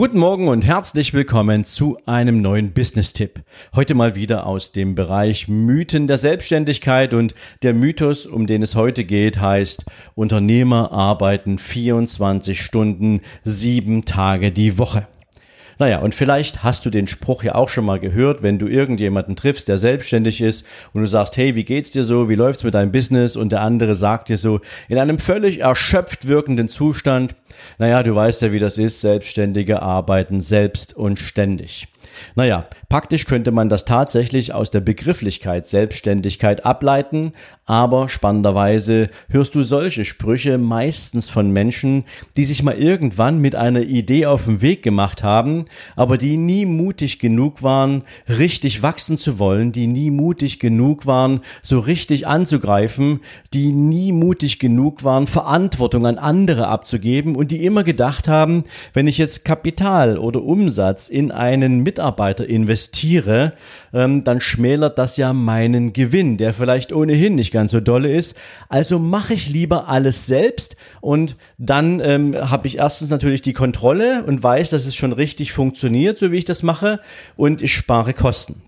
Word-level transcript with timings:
Guten 0.00 0.18
Morgen 0.18 0.48
und 0.48 0.64
herzlich 0.64 1.12
willkommen 1.12 1.62
zu 1.64 1.98
einem 2.06 2.40
neuen 2.40 2.72
Business-Tipp. 2.72 3.42
Heute 3.74 3.94
mal 3.94 4.14
wieder 4.14 4.46
aus 4.46 4.72
dem 4.72 4.94
Bereich 4.94 5.46
Mythen 5.46 6.06
der 6.06 6.16
Selbstständigkeit 6.16 7.12
und 7.12 7.34
der 7.62 7.74
Mythos, 7.74 8.24
um 8.24 8.46
den 8.46 8.62
es 8.62 8.76
heute 8.76 9.04
geht, 9.04 9.42
heißt, 9.42 9.84
Unternehmer 10.14 10.90
arbeiten 10.90 11.58
24 11.58 12.62
Stunden, 12.62 13.20
sieben 13.44 14.06
Tage 14.06 14.52
die 14.52 14.78
Woche. 14.78 15.06
Naja, 15.80 16.00
und 16.00 16.14
vielleicht 16.14 16.62
hast 16.62 16.84
du 16.84 16.90
den 16.90 17.06
Spruch 17.06 17.42
ja 17.42 17.54
auch 17.54 17.70
schon 17.70 17.86
mal 17.86 17.98
gehört, 17.98 18.42
wenn 18.42 18.58
du 18.58 18.66
irgendjemanden 18.66 19.34
triffst, 19.34 19.66
der 19.66 19.78
selbstständig 19.78 20.42
ist 20.42 20.66
und 20.92 21.00
du 21.00 21.06
sagst, 21.06 21.38
hey, 21.38 21.54
wie 21.54 21.64
geht's 21.64 21.90
dir 21.90 22.02
so? 22.02 22.28
Wie 22.28 22.34
läuft's 22.34 22.64
mit 22.64 22.74
deinem 22.74 22.92
Business? 22.92 23.34
Und 23.34 23.50
der 23.50 23.62
andere 23.62 23.94
sagt 23.94 24.28
dir 24.28 24.36
so 24.36 24.60
in 24.90 24.98
einem 24.98 25.18
völlig 25.18 25.60
erschöpft 25.60 26.28
wirkenden 26.28 26.68
Zustand, 26.68 27.34
naja, 27.78 28.02
du 28.02 28.14
weißt 28.14 28.42
ja, 28.42 28.52
wie 28.52 28.58
das 28.58 28.76
ist, 28.76 29.00
Selbstständige 29.00 29.80
arbeiten 29.80 30.42
selbst 30.42 30.94
und 30.94 31.18
ständig. 31.18 31.88
Naja, 32.34 32.66
praktisch 32.88 33.26
könnte 33.26 33.52
man 33.52 33.68
das 33.68 33.84
tatsächlich 33.84 34.52
aus 34.52 34.70
der 34.70 34.80
Begrifflichkeit 34.80 35.66
Selbstständigkeit 35.66 36.64
ableiten, 36.64 37.32
aber 37.66 38.08
spannenderweise 38.08 39.08
hörst 39.28 39.54
du 39.54 39.62
solche 39.62 40.04
Sprüche 40.04 40.58
meistens 40.58 41.28
von 41.28 41.52
Menschen, 41.52 42.04
die 42.36 42.44
sich 42.44 42.64
mal 42.64 42.74
irgendwann 42.74 43.38
mit 43.38 43.54
einer 43.54 43.82
Idee 43.82 44.26
auf 44.26 44.46
den 44.46 44.60
Weg 44.60 44.82
gemacht 44.82 45.22
haben, 45.22 45.66
aber 45.94 46.18
die 46.18 46.36
nie 46.36 46.66
mutig 46.66 47.20
genug 47.20 47.62
waren, 47.62 48.02
richtig 48.28 48.82
wachsen 48.82 49.18
zu 49.18 49.38
wollen, 49.38 49.70
die 49.70 49.86
nie 49.86 50.10
mutig 50.10 50.58
genug 50.58 51.06
waren, 51.06 51.40
so 51.62 51.78
richtig 51.78 52.26
anzugreifen, 52.26 53.20
die 53.52 53.70
nie 53.72 54.10
mutig 54.12 54.58
genug 54.58 55.04
waren, 55.04 55.28
Verantwortung 55.28 56.06
an 56.06 56.18
andere 56.18 56.66
abzugeben 56.66 57.36
und 57.36 57.52
die 57.52 57.64
immer 57.64 57.84
gedacht 57.84 58.26
haben, 58.26 58.64
wenn 58.94 59.06
ich 59.06 59.18
jetzt 59.18 59.44
Kapital 59.44 60.18
oder 60.18 60.42
Umsatz 60.42 61.08
in 61.08 61.30
einen 61.30 61.80
Mitarbeiter 61.80 61.99
investiere, 62.44 63.54
ähm, 63.92 64.24
dann 64.24 64.40
schmälert 64.40 64.98
das 64.98 65.16
ja 65.16 65.32
meinen 65.32 65.92
Gewinn, 65.92 66.36
der 66.36 66.52
vielleicht 66.52 66.92
ohnehin 66.92 67.34
nicht 67.34 67.52
ganz 67.52 67.72
so 67.72 67.80
dolle 67.80 68.10
ist. 68.10 68.36
Also 68.68 68.98
mache 68.98 69.34
ich 69.34 69.48
lieber 69.48 69.88
alles 69.88 70.26
selbst 70.26 70.76
und 71.00 71.36
dann 71.58 72.00
ähm, 72.00 72.34
habe 72.50 72.66
ich 72.66 72.78
erstens 72.78 73.10
natürlich 73.10 73.42
die 73.42 73.52
Kontrolle 73.52 74.24
und 74.24 74.42
weiß, 74.42 74.70
dass 74.70 74.86
es 74.86 74.96
schon 74.96 75.12
richtig 75.12 75.52
funktioniert, 75.52 76.18
so 76.18 76.32
wie 76.32 76.38
ich 76.38 76.44
das 76.44 76.62
mache 76.62 77.00
und 77.36 77.62
ich 77.62 77.74
spare 77.74 78.14
Kosten. 78.14 78.62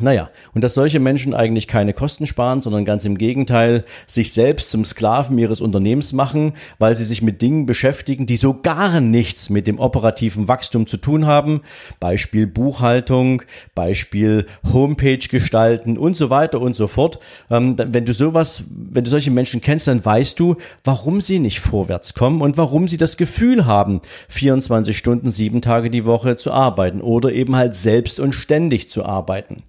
Naja, 0.00 0.30
und 0.54 0.62
dass 0.62 0.74
solche 0.74 1.00
Menschen 1.00 1.34
eigentlich 1.34 1.66
keine 1.66 1.92
Kosten 1.92 2.26
sparen, 2.26 2.62
sondern 2.62 2.84
ganz 2.84 3.04
im 3.04 3.18
Gegenteil 3.18 3.84
sich 4.06 4.32
selbst 4.32 4.70
zum 4.70 4.84
Sklaven 4.84 5.38
ihres 5.38 5.60
Unternehmens 5.60 6.12
machen, 6.12 6.52
weil 6.78 6.94
sie 6.94 7.04
sich 7.04 7.22
mit 7.22 7.42
Dingen 7.42 7.66
beschäftigen, 7.66 8.26
die 8.26 8.36
so 8.36 8.54
gar 8.54 9.00
nichts 9.00 9.50
mit 9.50 9.66
dem 9.66 9.80
operativen 9.80 10.46
Wachstum 10.46 10.86
zu 10.86 10.96
tun 10.98 11.26
haben. 11.26 11.62
Beispiel 12.00 12.46
Buchhaltung, 12.46 13.42
Beispiel 13.74 14.46
Homepage 14.72 15.18
gestalten 15.18 15.98
und 15.98 16.16
so 16.16 16.30
weiter 16.30 16.60
und 16.60 16.76
so 16.76 16.86
fort. 16.86 17.18
Ähm, 17.50 17.76
wenn 17.78 18.04
du 18.04 18.12
sowas, 18.12 18.62
wenn 18.70 19.04
du 19.04 19.10
solche 19.10 19.30
Menschen 19.30 19.60
kennst, 19.60 19.88
dann 19.88 20.04
weißt 20.04 20.38
du, 20.38 20.56
warum 20.84 21.20
sie 21.20 21.38
nicht 21.38 21.60
vorwärts 21.60 22.14
kommen 22.14 22.40
und 22.40 22.56
warum 22.56 22.88
sie 22.88 22.98
das 22.98 23.16
Gefühl 23.16 23.66
haben, 23.66 24.00
24 24.28 24.96
Stunden, 24.96 25.30
sieben 25.30 25.60
Tage 25.60 25.90
die 25.90 26.04
Woche 26.04 26.36
zu 26.36 26.52
arbeiten 26.52 27.00
oder 27.00 27.32
eben 27.32 27.56
halt 27.56 27.74
selbst 27.74 28.20
und 28.20 28.32
ständig 28.32 28.88
zu 28.88 29.04
arbeiten. 29.04 29.62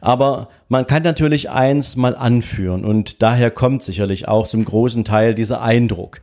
Aber 0.00 0.48
man 0.68 0.86
kann 0.86 1.02
natürlich 1.02 1.50
eins 1.50 1.96
mal 1.96 2.16
anführen 2.16 2.84
und 2.84 3.22
daher 3.22 3.50
kommt 3.50 3.82
sicherlich 3.82 4.28
auch 4.28 4.46
zum 4.46 4.64
großen 4.64 5.04
Teil 5.04 5.34
dieser 5.34 5.62
Eindruck. 5.62 6.20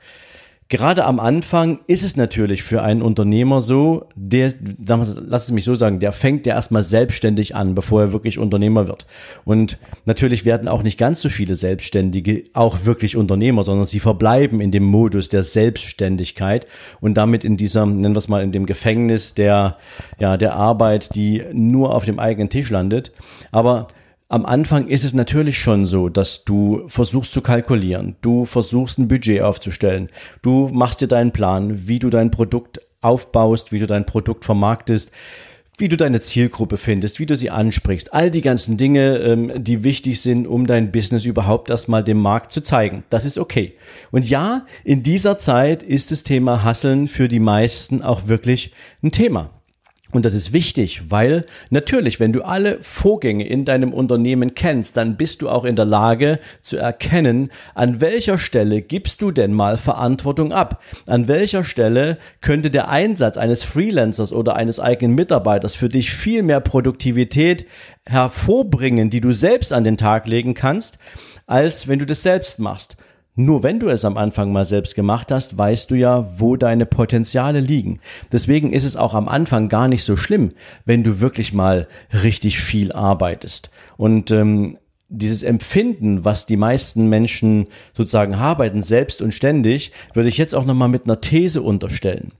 Gerade 0.68 1.06
am 1.06 1.20
Anfang 1.20 1.82
ist 1.86 2.04
es 2.04 2.18
natürlich 2.18 2.64
für 2.64 2.82
einen 2.82 3.04
Unternehmer 3.04 3.62
so, 3.62 4.10
der, 4.16 4.52
lass 4.84 5.44
es 5.44 5.52
mich 5.52 5.64
so 5.64 5.76
sagen, 5.76 6.00
der 6.00 6.12
fängt 6.12 6.48
ja 6.48 6.56
erstmal 6.56 6.82
selbstständig 6.82 7.56
an, 7.56 7.76
bevor 7.76 8.02
er 8.02 8.14
wirklich 8.14 8.40
Unternehmer 8.40 8.88
wird. 8.88 9.06
Und 9.44 9.78
natürlich 10.06 10.44
werden 10.44 10.68
auch 10.68 10.82
nicht 10.82 10.98
ganz 10.98 11.22
so 11.22 11.30
viele 11.30 11.54
Selbstständige 11.54 12.46
auch 12.54 12.84
wirklich 12.84 13.16
Unternehmer, 13.16 13.64
sondern 13.64 13.86
sie 13.86 14.00
verbleiben 14.00 14.60
in 14.60 14.72
dem 14.72 14.86
Modus 14.86 15.30
der 15.30 15.44
Selbstständigkeit 15.44 16.66
und 17.00 17.14
damit 17.14 17.44
in 17.44 17.58
dieser, 17.58 17.86
nennen 17.86 18.16
wir 18.16 18.20
es 18.20 18.28
mal, 18.28 18.42
in 18.42 18.52
dem 18.52 18.66
Gefängnis 18.66 19.36
der, 19.36 19.78
ja, 20.18 20.36
der 20.36 20.56
Arbeit, 20.56 21.14
die 21.16 21.44
nur 21.54 21.94
auf 21.94 22.06
dem 22.06 22.18
eigenen 22.18 22.50
Tisch 22.50 22.72
landet. 22.72 23.12
Aber 23.52 23.86
am 24.28 24.46
Anfang 24.46 24.88
ist 24.88 25.04
es 25.04 25.14
natürlich 25.14 25.60
schon 25.60 25.86
so, 25.86 26.10
dass 26.10 26.46
du 26.46 26.84
versuchst 26.88 27.32
zu 27.32 27.42
kalkulieren, 27.42 28.16
du 28.22 28.46
versuchst 28.46 28.98
ein 28.98 29.08
Budget 29.08 29.42
aufzustellen, 29.42 30.10
du 30.42 30.70
machst 30.74 31.02
dir 31.02 31.08
deinen 31.08 31.32
Plan, 31.32 31.88
wie 31.88 32.00
du 32.00 32.10
dein 32.10 32.32
Produkt 32.32 32.82
aufbaust, 33.02 33.72
wie 33.72 33.80
du 33.80 33.86
dein 33.86 34.06
Produkt 34.06 34.44
vermarktest, 34.44 35.12
wie 35.78 35.90
du 35.90 35.98
deine 35.98 36.22
Zielgruppe 36.22 36.78
findest, 36.78 37.20
wie 37.20 37.26
du 37.26 37.36
sie 37.36 37.50
ansprichst, 37.50 38.14
all 38.14 38.32
die 38.32 38.42
ganzen 38.42 38.78
Dinge, 38.78 39.18
ähm, 39.18 39.52
die 39.58 39.84
wichtig 39.84 40.22
sind, 40.22 40.48
um 40.48 40.66
dein 40.66 40.92
Business 40.92 41.26
überhaupt 41.26 41.70
erstmal 41.70 42.04
dem 42.04 42.20
Markt 42.20 42.52
zu 42.52 42.62
zeigen. 42.62 43.04
Das 43.10 43.26
ist 43.26 43.38
okay. 43.38 43.74
Und 44.12 44.28
ja, 44.28 44.66
in 44.84 45.04
dieser 45.04 45.38
Zeit 45.38 45.84
ist 45.84 46.12
das 46.12 46.24
Thema 46.24 46.64
Hasseln 46.64 47.08
für 47.08 47.28
die 47.28 47.42
meisten 47.42 48.02
auch 48.02 48.28
wirklich 48.28 48.72
ein 49.04 49.12
Thema. 49.12 49.52
Und 50.16 50.24
das 50.24 50.34
ist 50.34 50.54
wichtig, 50.54 51.02
weil 51.10 51.46
natürlich, 51.72 52.22
wenn 52.22 52.32
du 52.32 52.42
alle 52.44 52.78
Vorgänge 52.82 53.46
in 53.46 53.66
deinem 53.66 53.92
Unternehmen 53.92 54.56
kennst, 54.56 54.96
dann 54.96 55.18
bist 55.18 55.42
du 55.42 55.50
auch 55.50 55.66
in 55.66 55.76
der 55.76 55.84
Lage 55.84 56.40
zu 56.62 56.78
erkennen, 56.78 57.52
an 57.74 58.00
welcher 58.00 58.38
Stelle 58.38 58.82
gibst 58.82 59.22
du 59.22 59.32
denn 59.32 59.52
mal 59.52 59.76
Verantwortung 59.76 60.54
ab? 60.54 60.82
An 61.06 61.28
welcher 61.28 61.66
Stelle 61.66 62.18
könnte 62.40 62.72
der 62.72 62.88
Einsatz 62.88 63.36
eines 63.36 63.66
Freelancers 63.66 64.32
oder 64.32 64.56
eines 64.56 64.80
eigenen 64.80 65.16
Mitarbeiters 65.16 65.76
für 65.76 65.90
dich 65.90 66.12
viel 66.12 66.44
mehr 66.44 66.62
Produktivität 66.62 67.66
hervorbringen, 68.06 69.10
die 69.10 69.20
du 69.20 69.34
selbst 69.34 69.74
an 69.74 69.84
den 69.84 69.98
Tag 69.98 70.28
legen 70.28 70.54
kannst, 70.54 70.98
als 71.46 71.90
wenn 71.90 72.00
du 72.00 72.06
das 72.06 72.24
selbst 72.24 72.60
machst? 72.60 72.96
Nur 73.38 73.64
wenn 73.64 73.80
du 73.80 73.90
es 73.90 74.06
am 74.06 74.16
Anfang 74.16 74.54
mal 74.54 74.64
selbst 74.64 74.96
gemacht 74.96 75.30
hast, 75.30 75.58
weißt 75.58 75.92
du 75.92 75.96
ja, 75.96 76.26
wo 76.38 76.56
deine 76.56 76.86
Potenziale 76.86 77.60
liegen. 77.60 78.00
Deswegen 78.32 78.72
ist 78.72 78.86
es 78.86 78.96
auch 78.96 79.14
am 79.14 79.28
Anfang 79.28 79.68
gar 79.68 79.90
nicht 79.90 80.06
so 80.06 80.16
schlimm, 80.16 80.54
wenn 80.86 81.04
du 81.04 81.20
wirklich 81.20 81.52
mal 81.52 81.88
richtig 82.24 82.60
viel 82.60 82.94
arbeitest. 82.94 83.72
Und 83.98 84.32
ähm, 84.32 84.78
dieses 85.10 85.44
Empfinden, 85.44 86.24
was 86.24 86.46
die 86.46 86.56
meisten 86.56 87.08
Menschen 87.10 87.68
sozusagen 87.94 88.36
arbeiten, 88.36 88.82
selbst 88.82 89.22
und 89.22 89.34
ständig, 89.34 89.92
würde 90.14 90.30
ich 90.30 90.38
jetzt 90.38 90.56
auch 90.56 90.66
nochmal 90.66 90.90
mit 90.90 91.04
einer 91.04 91.20
These 91.20 91.62
unterstellen. 91.62 92.32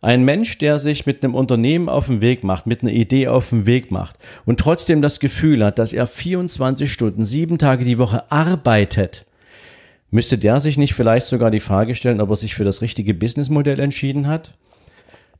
Ein 0.00 0.24
Mensch, 0.24 0.58
der 0.58 0.80
sich 0.80 1.06
mit 1.06 1.22
einem 1.22 1.36
Unternehmen 1.36 1.88
auf 1.88 2.08
den 2.08 2.20
Weg 2.20 2.42
macht, 2.42 2.66
mit 2.66 2.82
einer 2.82 2.90
Idee 2.90 3.28
auf 3.28 3.50
den 3.50 3.66
Weg 3.66 3.92
macht 3.92 4.16
und 4.44 4.58
trotzdem 4.58 5.00
das 5.00 5.20
Gefühl 5.20 5.64
hat, 5.64 5.78
dass 5.78 5.92
er 5.92 6.08
24 6.08 6.92
Stunden, 6.92 7.24
sieben 7.24 7.56
Tage 7.58 7.84
die 7.84 7.98
Woche 7.98 8.30
arbeitet, 8.32 9.24
Müsste 10.14 10.36
der 10.36 10.60
sich 10.60 10.76
nicht 10.76 10.92
vielleicht 10.92 11.24
sogar 11.26 11.50
die 11.50 11.58
Frage 11.58 11.94
stellen, 11.94 12.20
ob 12.20 12.28
er 12.28 12.36
sich 12.36 12.54
für 12.54 12.64
das 12.64 12.82
richtige 12.82 13.14
Businessmodell 13.14 13.80
entschieden 13.80 14.26
hat? 14.26 14.52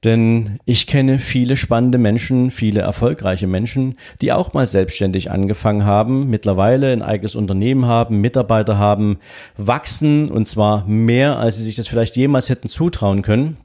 Denn 0.03 0.59
ich 0.65 0.87
kenne 0.87 1.19
viele 1.19 1.59
spannende 1.59 1.99
Menschen, 1.99 2.51
viele 2.51 2.81
erfolgreiche 2.81 3.47
Menschen, 3.47 3.99
die 4.23 4.33
auch 4.33 4.55
mal 4.55 4.65
selbstständig 4.67 5.31
angefangen 5.31 5.85
haben, 5.85 6.31
mittlerweile 6.31 6.91
ein 6.91 7.03
eigenes 7.03 7.37
Unternehmen 7.37 7.85
haben, 7.85 8.23
Mitarbeiter 8.23 8.79
haben, 8.79 9.19
wachsen 9.59 10.31
und 10.31 10.49
zwar 10.49 10.87
mehr, 10.87 11.39
als 11.39 11.59
sie 11.59 11.65
sich 11.65 11.75
das 11.75 11.87
vielleicht 11.87 12.17
jemals 12.17 12.49
hätten 12.49 12.69
zutrauen 12.69 13.21
können. 13.21 13.59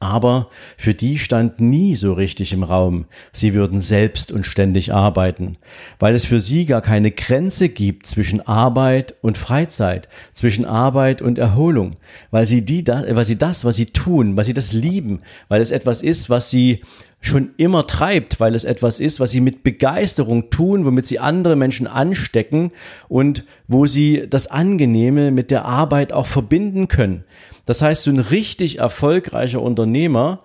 Aber 0.00 0.48
für 0.76 0.94
die 0.94 1.18
stand 1.18 1.60
nie 1.60 1.96
so 1.96 2.12
richtig 2.12 2.52
im 2.52 2.62
Raum, 2.62 3.06
sie 3.32 3.52
würden 3.52 3.80
selbst 3.80 4.30
und 4.30 4.46
ständig 4.46 4.94
arbeiten, 4.94 5.56
weil 5.98 6.14
es 6.14 6.24
für 6.24 6.38
sie 6.38 6.66
gar 6.66 6.82
keine 6.82 7.10
Grenze 7.10 7.68
gibt 7.68 8.06
zwischen 8.06 8.40
Arbeit 8.46 9.16
und 9.22 9.36
Freizeit, 9.36 10.08
zwischen 10.32 10.64
Arbeit 10.64 11.20
und 11.20 11.36
Erholung, 11.36 11.96
weil 12.30 12.46
sie 12.46 12.64
die, 12.64 12.86
weil 12.86 13.24
sie 13.24 13.38
das, 13.38 13.64
was 13.64 13.74
sie 13.74 13.86
tun, 13.86 14.36
weil 14.36 14.44
sie 14.44 14.54
das 14.54 14.72
lieben, 14.72 15.18
weil 15.48 15.60
es 15.60 15.72
etwas 15.72 16.00
ist, 16.00 16.30
was 16.30 16.48
sie 16.48 16.80
schon 17.20 17.50
immer 17.56 17.86
treibt, 17.86 18.38
weil 18.40 18.54
es 18.54 18.64
etwas 18.64 19.00
ist, 19.00 19.18
was 19.18 19.30
sie 19.30 19.40
mit 19.40 19.62
Begeisterung 19.64 20.50
tun, 20.50 20.84
womit 20.84 21.06
sie 21.06 21.18
andere 21.18 21.56
Menschen 21.56 21.86
anstecken 21.86 22.70
und 23.08 23.44
wo 23.66 23.86
sie 23.86 24.26
das 24.28 24.46
Angenehme 24.46 25.30
mit 25.30 25.50
der 25.50 25.64
Arbeit 25.64 26.12
auch 26.12 26.26
verbinden 26.26 26.88
können. 26.88 27.24
Das 27.64 27.82
heißt, 27.82 28.04
so 28.04 28.10
ein 28.10 28.20
richtig 28.20 28.78
erfolgreicher 28.78 29.60
Unternehmer 29.60 30.40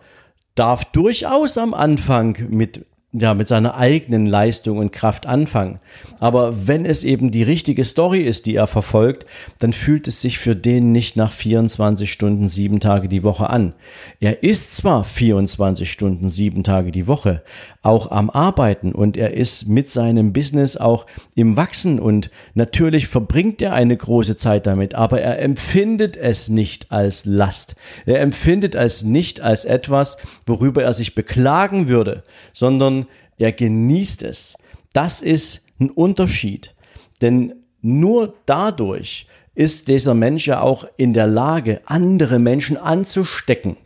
darf 0.55 0.85
durchaus 0.85 1.57
am 1.57 1.73
Anfang 1.73 2.37
mit 2.49 2.85
ja, 3.13 3.35
mit 3.35 3.47
seiner 3.47 3.77
eigenen 3.77 4.25
Leistung 4.25 4.79
und 4.79 4.91
Kraft 4.91 5.27
anfangen. 5.27 5.79
Aber 6.19 6.67
wenn 6.67 6.83
es 6.83 7.03
eben 7.03 7.29
die 7.29 7.43
richtige 7.43 7.85
Story 7.85 8.21
ist, 8.21 8.47
die 8.47 8.55
er 8.55 8.65
verfolgt, 8.65 9.27
dann 9.59 9.71
fühlt 9.71 10.07
es 10.07 10.19
sich 10.19 10.39
für 10.39 10.55
den 10.55 10.91
nicht 10.91 11.15
nach 11.15 11.31
24 11.31 12.11
Stunden, 12.11 12.47
sieben 12.47 12.79
Tage 12.79 13.07
die 13.07 13.23
Woche 13.23 13.51
an. 13.51 13.75
Er 14.19 14.41
ist 14.41 14.75
zwar 14.75 15.03
24 15.03 15.91
Stunden, 15.91 16.27
sieben 16.27 16.63
Tage 16.63 16.89
die 16.89 17.05
Woche 17.05 17.43
auch 17.83 18.09
am 18.09 18.29
Arbeiten 18.29 18.93
und 18.93 19.17
er 19.17 19.33
ist 19.33 19.67
mit 19.67 19.91
seinem 19.91 20.31
Business 20.31 20.77
auch 20.77 21.05
im 21.35 21.57
Wachsen 21.57 21.99
und 21.99 22.31
natürlich 22.53 23.07
verbringt 23.07 23.61
er 23.61 23.73
eine 23.73 23.95
große 23.95 24.37
Zeit 24.37 24.65
damit, 24.65 24.95
aber 24.95 25.19
er 25.19 25.39
empfindet 25.39 26.15
es 26.15 26.47
nicht 26.47 26.91
als 26.91 27.25
Last. 27.25 27.75
Er 28.05 28.21
empfindet 28.21 28.73
es 28.73 29.03
nicht 29.03 29.41
als 29.41 29.65
etwas, 29.65 30.17
worüber 30.47 30.81
er 30.81 30.93
sich 30.93 31.13
beklagen 31.13 31.89
würde, 31.89 32.23
sondern 32.53 33.02
er 33.37 33.51
genießt 33.51 34.23
es. 34.23 34.55
Das 34.93 35.21
ist 35.21 35.61
ein 35.79 35.89
Unterschied. 35.89 36.75
Denn 37.21 37.53
nur 37.81 38.35
dadurch 38.45 39.27
ist 39.55 39.87
dieser 39.87 40.13
Mensch 40.13 40.47
ja 40.47 40.61
auch 40.61 40.85
in 40.97 41.13
der 41.13 41.27
Lage, 41.27 41.81
andere 41.85 42.39
Menschen 42.39 42.77
anzustecken. 42.77 43.77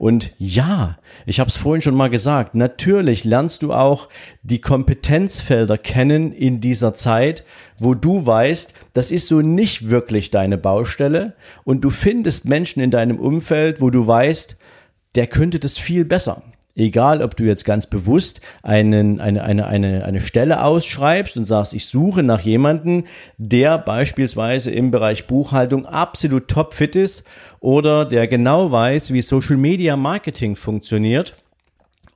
Und 0.00 0.32
ja, 0.38 0.98
ich 1.26 1.40
habe 1.40 1.50
es 1.50 1.58
vorhin 1.58 1.82
schon 1.82 1.94
mal 1.94 2.08
gesagt, 2.08 2.54
natürlich 2.54 3.24
lernst 3.24 3.62
du 3.62 3.74
auch 3.74 4.08
die 4.42 4.62
Kompetenzfelder 4.62 5.76
kennen 5.76 6.32
in 6.32 6.62
dieser 6.62 6.94
Zeit, 6.94 7.44
wo 7.78 7.92
du 7.92 8.24
weißt, 8.24 8.72
das 8.94 9.10
ist 9.10 9.26
so 9.26 9.42
nicht 9.42 9.90
wirklich 9.90 10.30
deine 10.30 10.56
Baustelle 10.56 11.34
und 11.64 11.82
du 11.82 11.90
findest 11.90 12.46
Menschen 12.46 12.82
in 12.82 12.90
deinem 12.90 13.18
Umfeld, 13.18 13.82
wo 13.82 13.90
du 13.90 14.06
weißt, 14.06 14.56
der 15.16 15.26
könnte 15.26 15.58
das 15.58 15.76
viel 15.76 16.06
besser. 16.06 16.44
Egal, 16.80 17.20
ob 17.22 17.36
du 17.36 17.44
jetzt 17.44 17.64
ganz 17.64 17.86
bewusst 17.86 18.40
einen, 18.62 19.20
eine, 19.20 19.44
eine, 19.44 19.66
eine, 19.66 20.02
eine 20.02 20.20
Stelle 20.22 20.64
ausschreibst 20.64 21.36
und 21.36 21.44
sagst, 21.44 21.74
ich 21.74 21.86
suche 21.86 22.22
nach 22.22 22.40
jemanden, 22.40 23.04
der 23.36 23.76
beispielsweise 23.76 24.70
im 24.70 24.90
Bereich 24.90 25.26
Buchhaltung 25.26 25.84
absolut 25.84 26.48
topfit 26.48 26.96
ist 26.96 27.24
oder 27.60 28.06
der 28.06 28.26
genau 28.28 28.72
weiß, 28.72 29.12
wie 29.12 29.20
Social 29.20 29.58
Media 29.58 29.94
Marketing 29.96 30.56
funktioniert 30.56 31.34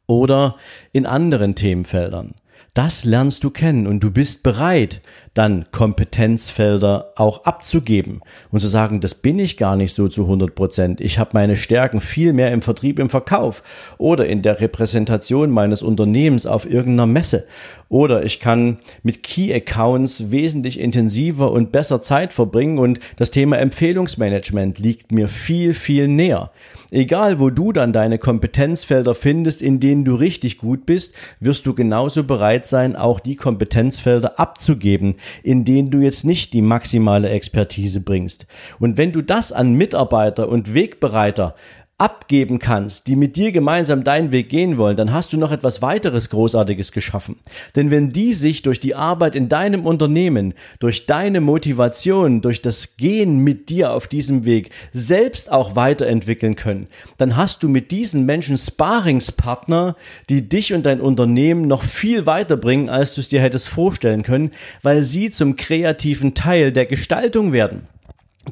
oder 0.07 0.57
in 0.93 1.05
anderen 1.05 1.55
Themenfeldern. 1.55 2.35
Das 2.75 3.05
lernst 3.05 3.45
du 3.45 3.51
kennen 3.51 3.87
und 3.87 4.01
du 4.01 4.11
bist 4.11 4.43
bereit, 4.43 5.01
dann 5.33 5.67
Kompetenzfelder 5.71 7.13
auch 7.15 7.45
abzugeben 7.45 8.21
und 8.51 8.59
zu 8.59 8.67
sagen, 8.67 9.01
das 9.01 9.15
bin 9.15 9.39
ich 9.39 9.57
gar 9.57 9.77
nicht 9.77 9.95
so 9.95 10.09
zu 10.09 10.23
100 10.23 10.57
Prozent. 10.57 11.01
Ich 11.01 11.21
habe 11.21 11.31
meine 11.35 11.57
Stärken 11.57 12.01
viel 12.01 12.33
mehr 12.33 12.51
im 12.51 12.63
Vertrieb, 12.63 12.99
im 12.99 13.11
Verkauf 13.11 13.63
oder 13.97 14.27
in 14.27 14.43
der 14.43 14.61
Repräsentation 14.61 15.53
meines 15.53 15.85
Unternehmens 15.85 16.47
auf 16.47 16.69
irgendeiner 16.69 17.07
Messe. 17.07 17.47
Oder 17.89 18.25
ich 18.25 18.41
kann 18.41 18.79
mit 19.05 19.23
Key 19.23 19.55
Accounts 19.55 20.33
wesentlich 20.33 20.81
intensiver 20.81 21.53
und 21.53 21.71
besser 21.71 22.01
Zeit 22.01 22.33
verbringen 22.33 22.79
und 22.79 22.99
das 23.17 23.31
Thema 23.31 23.59
Empfehlungsmanagement 23.59 24.81
liegt 24.81 25.13
mir 25.13 25.29
viel, 25.29 25.75
viel 25.75 26.09
näher. 26.09 26.51
Egal, 26.91 27.41
wo 27.41 27.51
du 27.51 27.73
dann 27.73 27.93
deine 27.93 28.19
Kompetenzfelder 28.19 29.15
findest, 29.15 29.63
in 29.63 29.81
denen 29.81 30.05
du 30.05 30.15
richtig 30.15 30.59
gut 30.59 30.87
bist, 30.87 31.15
wirst 31.41 31.67
du 31.67 31.75
genauso 31.75 32.25
bereit 32.25 32.64
sein, 32.67 32.97
auch 32.97 33.21
die 33.21 33.37
Kompetenzfelder 33.37 34.39
abzugeben, 34.39 35.17
in 35.43 35.65
denen 35.65 35.91
du 35.91 35.99
jetzt 35.99 36.25
nicht 36.25 36.53
die 36.55 36.63
maximale 36.63 37.29
Expertise 37.31 38.01
bringst. 38.01 38.47
Und 38.79 38.97
wenn 38.97 39.13
du 39.13 39.23
das 39.23 39.53
an 39.53 39.75
Mitarbeiter 39.75 40.49
und 40.49 40.75
Wegbereiter 40.75 41.55
abgeben 41.97 42.59
kannst, 42.59 43.07
die 43.07 43.15
mit 43.15 43.37
dir 43.37 43.53
gemeinsam 43.53 44.03
deinen 44.03 44.33
Weg 44.33 44.49
gehen 44.49 44.79
wollen, 44.79 44.97
dann 44.97 45.13
hast 45.13 45.33
du 45.33 45.37
noch 45.37 45.53
etwas 45.53 45.81
weiteres 45.81 46.29
Großartiges 46.29 46.91
geschaffen. 46.91 47.37
Denn 47.77 47.93
wenn 47.93 48.13
die 48.13 48.33
sich 48.33 48.63
durch 48.63 48.81
die 48.81 48.97
Arbeit 48.97 49.37
in 49.37 49.49
deinem 49.49 49.87
Unternehmen, 49.87 50.55
durch 50.81 51.07
deine 51.07 51.41
Motivation, 51.41 52.41
durch 52.41 52.61
das 52.61 52.97
Gehen 52.97 53.39
mit 53.39 53.69
dir 53.69 53.93
auf 53.93 54.09
diesem 54.09 54.45
Weg 54.45 54.71
selbst 54.93 55.53
auch 55.53 55.77
weiterentwickeln 55.77 56.57
können, 56.57 56.89
dann 57.17 57.37
hast 57.37 57.63
du 57.63 57.69
mit 57.69 57.93
diesen 57.93 58.27
Menschen 58.27 58.59
Sparingspartner, 58.59 59.95
die 60.29 60.49
dich 60.49 60.75
und 60.75 60.85
dein 60.87 61.01
Unternehmen 61.01 61.69
noch 61.69 61.85
viel 61.85 62.27
weiterbringen, 62.27 62.89
als 62.89 63.15
du 63.15 63.21
es 63.21 63.29
dir 63.29 63.41
hättest 63.41 63.69
vorstellen 63.69 64.25
können, 64.25 64.51
weil 64.83 65.03
sie 65.03 65.31
zum 65.31 65.55
kreativen 65.55 66.35
Teil 66.35 66.73
der 66.73 66.87
Gestaltung 66.87 67.53
werden. 67.53 67.87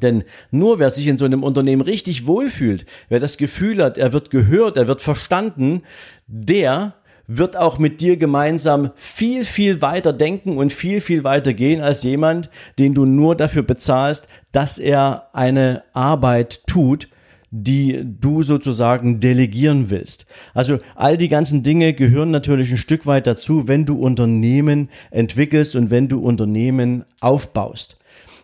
Denn 0.00 0.24
nur 0.50 0.78
wer 0.78 0.90
sich 0.90 1.06
in 1.06 1.18
so 1.18 1.24
einem 1.24 1.42
Unternehmen 1.42 1.82
richtig 1.82 2.26
wohlfühlt, 2.26 2.86
wer 3.08 3.20
das 3.20 3.36
Gefühl 3.36 3.82
hat, 3.82 3.98
er 3.98 4.12
wird 4.12 4.30
gehört, 4.30 4.76
er 4.76 4.88
wird 4.88 5.02
verstanden, 5.02 5.82
der 6.26 6.94
wird 7.26 7.56
auch 7.56 7.78
mit 7.78 8.00
dir 8.00 8.16
gemeinsam 8.16 8.90
viel, 8.94 9.44
viel 9.44 9.80
weiter 9.80 10.12
denken 10.12 10.56
und 10.56 10.72
viel, 10.72 11.00
viel 11.00 11.24
weiter 11.24 11.54
gehen 11.54 11.80
als 11.80 12.02
jemand, 12.02 12.50
den 12.78 12.94
du 12.94 13.04
nur 13.04 13.36
dafür 13.36 13.62
bezahlst, 13.62 14.28
dass 14.50 14.78
er 14.78 15.28
eine 15.32 15.84
Arbeit 15.92 16.66
tut, 16.66 17.08
die 17.50 18.00
du 18.02 18.42
sozusagen 18.42 19.20
delegieren 19.20 19.90
willst. 19.90 20.26
Also 20.54 20.78
all 20.94 21.18
die 21.18 21.28
ganzen 21.28 21.62
Dinge 21.62 21.92
gehören 21.92 22.30
natürlich 22.30 22.70
ein 22.70 22.78
Stück 22.78 23.06
weit 23.06 23.26
dazu, 23.26 23.68
wenn 23.68 23.84
du 23.84 23.98
Unternehmen 23.98 24.88
entwickelst 25.10 25.76
und 25.76 25.90
wenn 25.90 26.08
du 26.08 26.20
Unternehmen 26.20 27.04
aufbaust. 27.20 27.98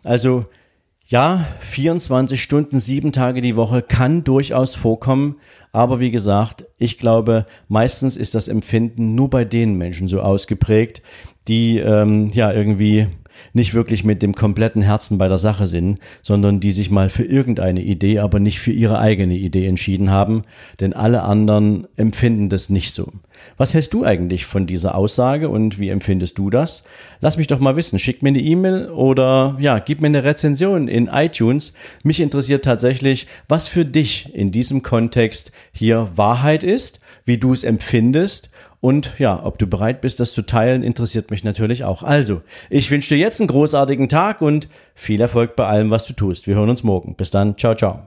Also 0.05 0.45
ja, 1.11 1.47
24 1.61 2.43
Stunden, 2.43 2.81
sieben 2.81 3.13
Tage 3.13 3.41
die 3.41 3.57
Woche 3.57 3.81
kann 3.81 4.25
durchaus 4.25 4.75
vorkommen. 4.75 5.39
Aber 5.73 6.01
wie 6.01 6.11
gesagt, 6.11 6.67
ich 6.77 6.99
glaube, 6.99 7.47
meistens 7.67 8.19
ist 8.19 8.35
das 8.35 8.47
Empfinden 8.47 9.15
nur 9.15 9.31
bei 9.31 9.47
den 9.47 9.75
Menschen 9.75 10.09
so 10.09 10.21
ausgeprägt, 10.21 11.03
die 11.49 11.79
ähm, 11.79 12.29
ja 12.33 12.53
irgendwie 12.53 13.09
nicht 13.53 13.75
wirklich 13.75 14.05
mit 14.05 14.23
dem 14.23 14.35
kompletten 14.35 14.83
Herzen 14.83 15.19
bei 15.19 15.29
der 15.29 15.39
Sache 15.39 15.67
sind, 15.67 15.99
sondern 16.23 16.61
die 16.61 16.73
sich 16.73 16.91
mal 16.91 17.09
für 17.09 17.25
irgendeine 17.25 17.81
Idee, 17.83 18.19
aber 18.19 18.41
nicht 18.41 18.61
für 18.61 18.73
ihre 18.73 18.99
eigene 18.99 19.37
Idee 19.37 19.67
entschieden 19.67 20.11
haben, 20.11 20.43
denn 20.81 20.93
alle 20.93 21.23
anderen 21.23 21.87
empfinden 21.97 22.49
das 22.49 22.71
nicht 22.71 22.93
so. 22.93 23.12
Was 23.56 23.73
hältst 23.73 23.95
du 23.95 24.05
eigentlich 24.05 24.47
von 24.47 24.67
dieser 24.67 24.97
Aussage 24.97 25.49
und 25.49 25.79
wie 25.79 25.91
empfindest 25.91 26.39
du 26.39 26.50
das? 26.50 26.83
Lass 27.21 27.37
mich 27.37 27.47
doch 27.47 27.61
mal 27.61 27.77
wissen. 27.77 27.99
Schick 27.99 28.23
mir 28.23 28.31
eine 28.31 28.41
E-Mail 28.41 28.91
oder 28.91 29.56
ja, 29.61 29.79
gib 29.79 30.00
mir 30.00 30.09
eine 30.09 30.25
Rezension 30.25 30.89
in 30.89 31.06
iTunes. 31.06 31.73
Mich 32.03 32.21
interessiert 32.21 32.65
tatsächlich, 32.65 33.29
was 33.47 33.69
für 33.69 33.85
dich 33.85 34.35
in 34.35 34.50
diesem 34.50 34.83
Kontext 34.83 35.53
hier 35.73 36.09
Wahrheit 36.17 36.65
ist, 36.65 36.99
wie 37.25 37.39
du 37.39 37.53
es 37.53 37.62
empfindest 37.62 38.50
und 38.81 39.13
ja, 39.19 39.45
ob 39.45 39.59
du 39.59 39.67
bereit 39.67 40.01
bist, 40.01 40.21
das 40.21 40.33
zu 40.33 40.43
teilen, 40.43 40.83
interessiert 40.83 41.31
mich 41.31 41.43
natürlich 41.43 41.85
auch. 41.85 42.03
Also, 42.03 42.43
ich 42.71 42.91
wünsche 42.91 43.11
dir 43.11 43.19
jetzt 43.19 43.41
einen 43.41 43.49
großartigen 43.49 44.09
Tag 44.09 44.41
und 44.41 44.69
viel 44.95 45.21
Erfolg 45.21 45.57
bei 45.57 45.67
allem, 45.67 45.91
was 45.91 46.07
du 46.07 46.12
tust. 46.12 46.47
Wir 46.47 46.55
hören 46.55 46.71
uns 46.71 46.85
morgen. 46.85 47.17
Bis 47.17 47.31
dann. 47.31 47.57
Ciao, 47.57 47.75
ciao. 47.75 48.02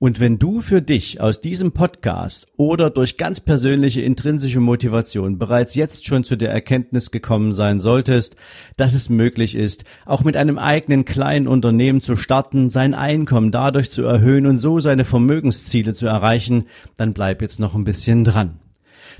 Und 0.00 0.20
wenn 0.20 0.38
du 0.38 0.60
für 0.60 0.80
dich 0.80 1.20
aus 1.20 1.40
diesem 1.40 1.72
Podcast 1.72 2.46
oder 2.56 2.88
durch 2.88 3.16
ganz 3.16 3.40
persönliche 3.40 4.00
intrinsische 4.00 4.60
Motivation 4.60 5.38
bereits 5.38 5.74
jetzt 5.74 6.06
schon 6.06 6.22
zu 6.22 6.36
der 6.36 6.52
Erkenntnis 6.52 7.10
gekommen 7.10 7.52
sein 7.52 7.80
solltest, 7.80 8.36
dass 8.76 8.94
es 8.94 9.08
möglich 9.08 9.56
ist, 9.56 9.84
auch 10.06 10.22
mit 10.22 10.36
einem 10.36 10.56
eigenen 10.56 11.04
kleinen 11.04 11.48
Unternehmen 11.48 12.00
zu 12.00 12.16
starten, 12.16 12.70
sein 12.70 12.94
Einkommen 12.94 13.50
dadurch 13.50 13.90
zu 13.90 14.04
erhöhen 14.04 14.46
und 14.46 14.58
so 14.58 14.78
seine 14.78 15.04
Vermögensziele 15.04 15.94
zu 15.94 16.06
erreichen, 16.06 16.66
dann 16.96 17.12
bleib 17.12 17.42
jetzt 17.42 17.58
noch 17.58 17.74
ein 17.74 17.84
bisschen 17.84 18.22
dran. 18.22 18.60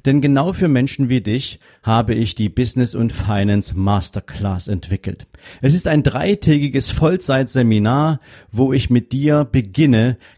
Denn 0.05 0.21
genau 0.21 0.53
für 0.53 0.69
Menschen 0.69 1.09
wie 1.09 1.21
dich 1.21 1.59
habe 1.83 2.15
ich 2.15 2.35
die 2.35 2.49
Business 2.49 2.95
und 2.95 3.13
Finance 3.13 3.79
Masterclass 3.79 4.69
entwickelt. 4.69 5.27
Es 5.61 5.75
ist 5.75 5.89
ein 5.89 6.03
dreitägiges 6.03 6.91
Vollzeitseminar, 6.91 8.19
wo 8.53 8.73
ich 8.73 8.91
mit 8.91 9.13
dir 9.13 9.45
beginne, 9.45 10.19